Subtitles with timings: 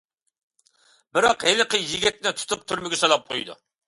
[1.17, 3.57] بىراق ھېلىقى يىگىتنى تۇتۇپ تۈرمىگە سولاپ قويىدۇ.